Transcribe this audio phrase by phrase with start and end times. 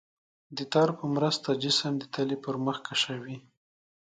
[0.57, 3.37] د تار په مرسته جسم د تلې پر مخ کشوي.